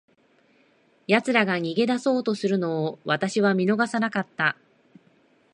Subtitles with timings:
[1.05, 4.57] 奴らが逃げ出そうとするのを、私は見逃さなかった。